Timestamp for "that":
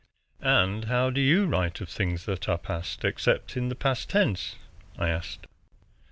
2.25-2.49